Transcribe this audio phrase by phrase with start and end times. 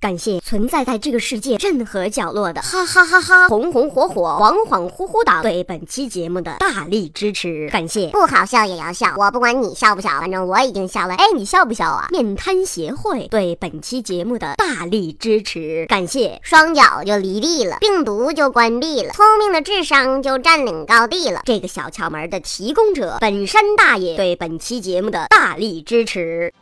[0.00, 11.14] 感谢存在在这个世界任何角落的哈哈哈哈红红火火恍恍惚惚的对本期节目的大力支持，感谢不好笑也要笑，我不管你笑不笑，反正我已经笑了。
[11.16, 12.08] 哎，你笑不笑啊？
[12.10, 21.42] 面瘫协会对本期节目的大力支持，感谢双脚就离地了，病毒就关闭了，聪明的智商就占领高地了。
[21.44, 26.54] 这个小窍门的提供者本山大爷对本期节目的大力支持。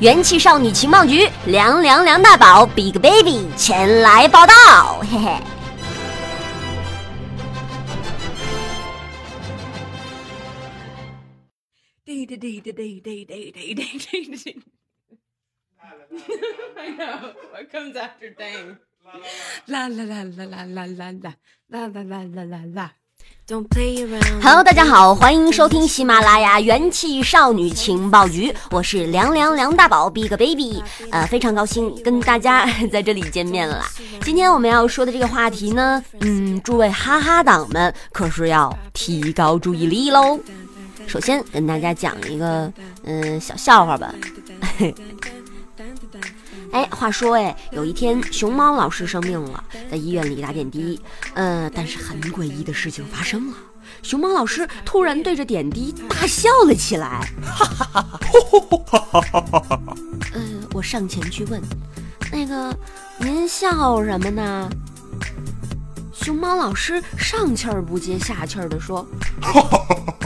[0.00, 5.38] 元气少女情报局，凉凉梁大宝，Big Baby 前来报道，嘿嘿。
[12.02, 14.62] 滴滴滴滴滴滴滴滴滴滴。
[16.76, 17.34] I know.
[17.52, 18.78] What comes after dang?
[19.66, 21.36] La la la la la la la la
[21.68, 22.99] la la la la la la.
[24.40, 33.84] Hello，大家好，欢迎收听喜马拉雅元气少女情报局，我是凉凉梁大宝 Big Baby，呃，非常高兴跟大家 在这里见面了。
[34.22, 40.38] 今天我们要说的这个话题呢，嗯，诸位哈哈党们可是要提高注意力喽。
[41.08, 42.72] 首先跟大家讲一个
[43.02, 44.14] 嗯小笑话吧。
[46.72, 51.00] 哎，话说哎，有一天熊猫老师生病了，在医院里打点滴。
[51.34, 53.56] 呃，但是很诡异的事情发生了，
[54.02, 57.28] 熊猫老师突然对着点滴大笑了起来。
[57.42, 59.96] 哈哈哈哈哈哈！
[60.32, 60.40] 呃，
[60.72, 61.60] 我上前去问，
[62.30, 62.76] 那个
[63.18, 64.70] 您笑什么呢？
[66.12, 69.06] 熊猫老师上气儿不接下气儿的说：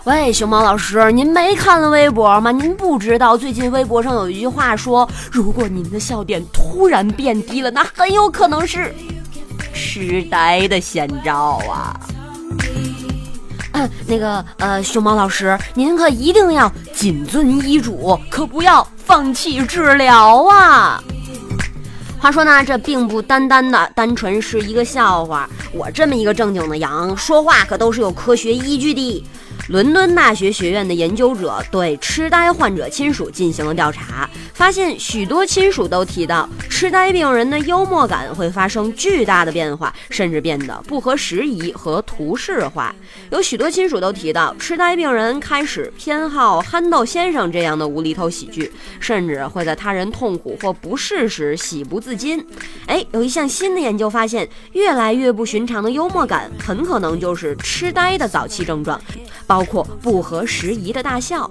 [0.05, 2.51] 喂，熊猫老师，您没看了微博吗？
[2.51, 8.95] 您不知道最近微博上有一句话说，如果您的笑点突然变低了，那很有可能是
[9.75, 11.95] 痴呆的先兆啊！
[14.07, 21.03] 那个呃，熊猫老师，您可一定要谨遵医嘱，可不要放弃治疗啊！
[22.21, 29.25] 话说呢，这并不单单的单纯是一个笑话，我这么一个正经的羊，说话可都是有科学依据的。
[29.69, 42.95] 伦敦大学学院的研究者对痴呆患者亲属进行了调查，发现许多亲属都提到，痴呆病人的幽默感会发生巨大的变化，甚至变得不合时宜和图式化。
[43.31, 52.43] 有许多亲属都提到，痴呆病人开始偏好憨豆先生这样的无厘头喜剧，甚至会在他人痛苦或不适时喜不自禁。
[52.87, 58.99] 哎，有一项新的研究发现，越来越不寻常的幽默感很可能就是痴呆的早期症状。
[59.59, 61.51] 包括不合时宜的大笑。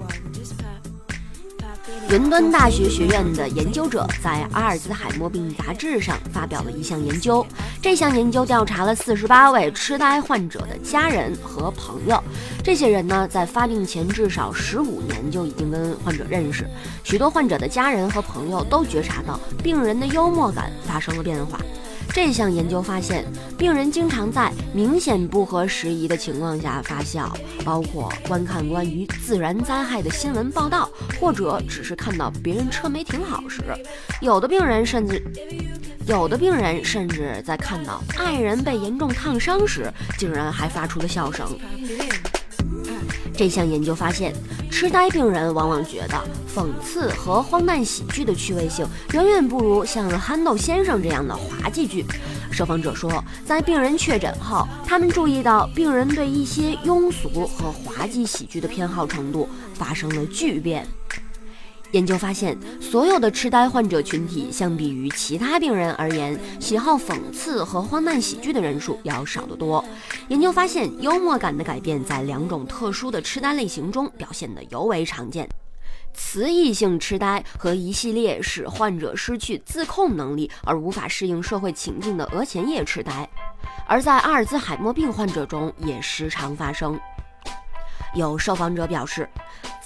[2.08, 7.46] 伦敦大学学院的研究者在《阿尔兹海默病杂志》上发表了一项研究。
[7.82, 12.18] 这项研究调查了四十八位痴呆患者的家人和朋友。
[12.64, 16.66] 这些人呢，在发病前至少十五年就已经跟患者认识。
[17.04, 21.60] 许多患者的家人和朋友都觉察到病人的幽默感发生了变化。
[22.12, 23.24] 这项研究发现，
[23.56, 27.32] 病人经常在明显不合时宜的情况下发笑，
[27.64, 33.62] 包括观看关于自然灾害的新闻报道，或者只是看到别人车没停好时。
[34.20, 35.22] 有的病人甚至，
[36.06, 41.48] 有的病人甚至在看到爱人被严重烫伤时，竟然还发出了笑声。
[43.38, 44.34] 这项研究发现，
[44.68, 46.14] 痴呆病人往往觉得
[46.52, 52.04] 讽刺和荒诞喜剧的趣味性远远不如像《憨豆先生》这样的滑稽剧。
[52.50, 60.84] 受访者说，在病人确诊后，他们注意到病人对一些庸俗和滑稽喜剧的偏好程度发生了巨变。
[61.92, 69.82] 研究发现，所有的痴呆患者群体相比于其他病人而言，喜好讽刺和荒诞喜剧的人数要少得多。
[70.28, 75.48] 研究发现，幽默感的改变在两种特殊的痴呆类型中表现得尤为常见：
[76.12, 83.28] 词义性痴呆和一系列使患者失去自控能力而无法适应社会情境的额前叶痴呆。
[83.86, 87.00] 而在阿尔兹海默病患者中也时常发生。
[88.14, 89.28] 有受访者表示，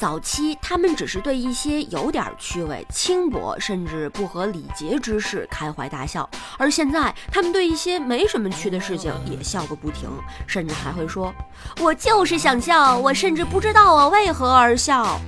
[0.03, 6.29] 早期他们只是对一些有点趣味、轻薄甚至不合礼节之事开怀大笑，
[6.59, 10.11] 而现在他们对一些没什么趣的事情也笑个不停，
[10.45, 11.33] 甚至还会说
[11.79, 15.21] ：“我就是想笑，我甚至不知道我为何而笑。”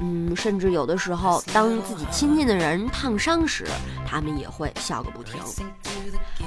[0.00, 3.64] 嗯，甚至有的时候，当自己亲近的人烫伤时，
[4.06, 5.40] 他们也会笑个不停。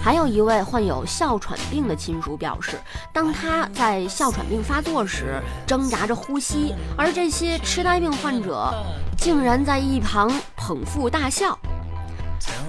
[0.02, 2.80] 还有一位患有哮喘病的亲属表示，
[3.14, 8.74] 当他在哮喘病发作时，挣扎着呼吸，而这些痴呆病患者
[9.18, 11.58] 竟然在一旁捧腹大笑。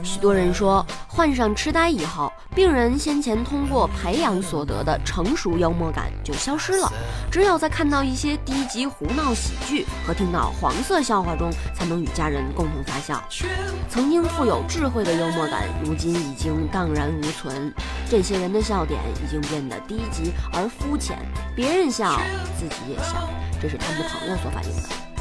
[0.02, 6.92] 许多人说，患上痴呆以后，病人先前通过培养所得的成熟幽默感就消失了，
[7.30, 13.22] 只有在看到一些低级胡闹喜剧和听到黄色笑话中，才能与家人共同发笑。
[13.88, 17.72] 曾经富有智慧的幽默感，如今已经荡然无存。
[18.10, 21.18] 这些人的笑点已经变得低级而肤浅，
[21.54, 22.20] 别人笑，
[22.58, 23.28] 自己也笑，
[23.60, 25.11] 这是他们的朋友所反映的。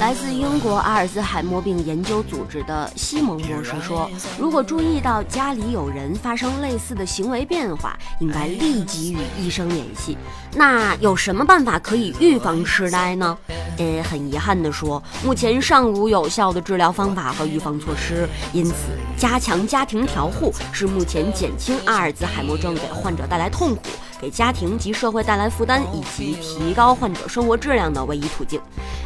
[0.00, 4.10] 来自英国阿尔兹海默病研究组织的西蒙博士说
[4.40, 10.16] ：“如果注意到家里有人发生类似的行为变化，应该立即与医生联系。
[10.54, 13.36] 那有什么办法可以预防痴呆呢？”
[13.76, 18.26] 呃，很遗憾地说，目前尚无有效的治疗方法和预防措施。
[18.54, 18.74] 因此，
[19.18, 23.82] 加强家庭调护是目前减轻阿尔兹海默症给患者带来痛苦。
[24.20, 28.60] 给家庭及社会带来负担，以及提高患者生活质量的唯一途径。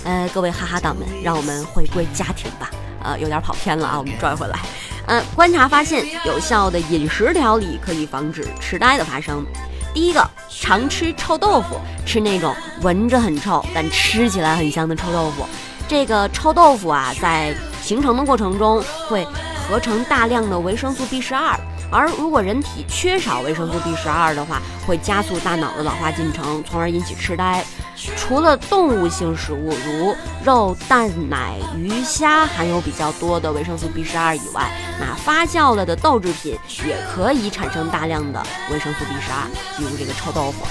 [0.04, 2.70] 呃，各位哈哈党们，让我们回归家庭吧。
[3.02, 4.58] 呃，有点跑偏了啊，我们拽回来。
[5.06, 9.44] 呃，观察发现，有效的饮食调理可以防止痴呆的发生。
[9.92, 12.52] 第一个，常吃臭豆腐，吃那种
[12.82, 15.46] 闻着很臭但吃起来很香的臭豆腐。
[15.86, 19.24] 这个臭豆腐啊，在形成的过程中会
[19.68, 21.54] 合成大量的维生素 B 十二。
[21.90, 27.64] 而如果人体缺少维生素 B 十二的话，会加速大脑的老化进程，从而引起痴呆。
[28.16, 39.48] 除了动物性食物如肉、蛋、奶、鱼、虾含有比较多的维生素 B 十二以外，那发酵了的豆制品也可以产生大量的维生素 B 十二，
[39.78, 40.66] 比如这个臭豆腐。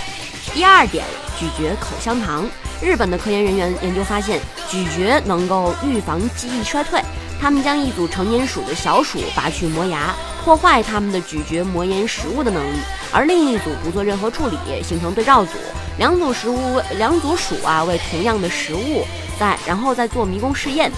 [0.53, 1.05] 第二点，
[1.39, 2.45] 咀嚼口香糖。
[2.81, 7.01] 日本的科研人员研究发现，咀嚼能够预防记忆衰退。
[7.43, 10.15] 他们将一组成年鼠的小鼠拔去磨牙。
[10.45, 12.77] 破坏它们的咀嚼磨研食物的能力，
[13.11, 15.51] 而另一组不做任何处理，形成对照组。
[15.97, 19.05] 两组食物，两组鼠啊，为同样的食物，
[19.37, 20.89] 在然后再做迷宫试验。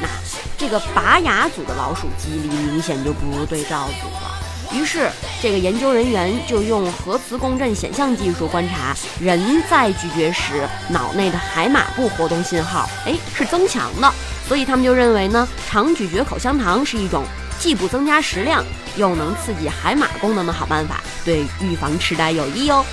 [0.00, 0.08] 那
[0.56, 4.30] 这个拔牙组的老鼠记忆力明显就不如对照组了。
[4.72, 5.10] 于是，
[5.42, 14.10] 这个研究人员就用核磁共振显像技术观察人在咀嚼时脑内的海马部活动信号，哎，是增强的。
[14.50, 17.24] 所以他们就认为呢，常咀嚼口香糖是一种。
[17.60, 18.64] 既不增加食量，
[18.96, 22.84] 又能刺激海马功能的好办法，对预防痴呆有益哦。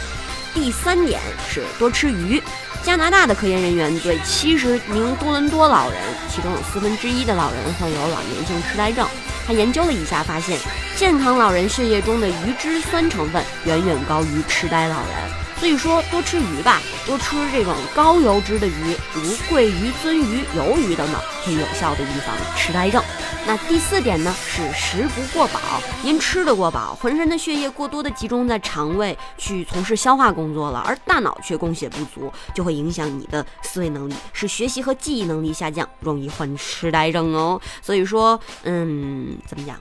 [0.53, 1.19] 第三点
[1.49, 2.39] 是多吃鱼。
[2.83, 5.99] 加拿大的科研人员对七十名多伦多老人，
[6.29, 9.07] 其中有四分之一的老人患有老年性痴呆症，
[9.47, 10.59] 他研究了一下，发现
[10.95, 15.46] 健康老人血液中的鱼脂酸成分远远高于痴呆老人。
[15.59, 23.03] 所以说多吃鱼吧，多吃这种高油脂的鱼，如桂鱼、鳟鱼、鱿鱼等等，可以有效的预防痴呆症。
[23.45, 25.59] 那第四点呢，是食不过饱。
[26.03, 37.59] 您吃得过饱，浑身的血液过多的集中在肠胃去从事消化工作了，而大脑却供血不足，就会影响你的思维能力，使学习和记忆能力下降，容易患痴呆症哦。
[37.81, 39.75] 所以说，嗯，怎么讲？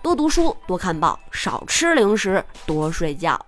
[0.00, 3.38] 多读书，多看报，少吃零食，多睡觉。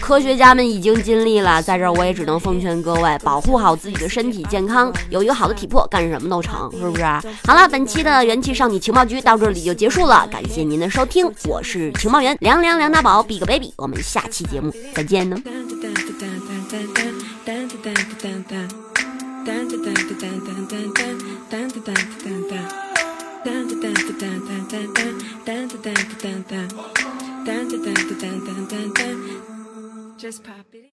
[0.00, 7.04] 科学家们已经尽力了，在这儿我也只能奉劝各位，保护好自己的身体健康，有一个好的体魄，干什么都成，是不是？
[7.44, 15.36] 好了，本期的元气少女情报局到这里就结束了，感谢您的收听，我是情报员凉凉梁大宝，Big Baby，我们下期节目再见呢。
[30.16, 30.84] Just pop it.